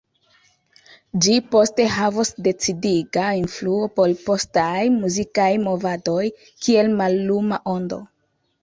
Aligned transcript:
Ĝi 1.25 1.35
poste 1.55 1.85
havos 1.97 2.31
decidiga 2.49 3.27
influo 3.43 3.93
por 4.01 4.17
postaj 4.31 4.75
muzikaj 4.97 5.51
movadoj 5.69 6.21
kiel 6.49 6.93
malluma 7.05 7.67
ondo. 7.79 8.07